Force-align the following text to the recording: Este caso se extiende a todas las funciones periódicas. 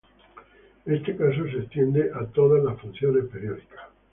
Este 0.87 1.15
caso 1.15 1.43
se 1.43 1.59
extiende 1.59 2.09
a 2.11 2.25
todas 2.25 2.63
las 2.63 2.81
funciones 2.81 3.25
periódicas. 3.25 3.81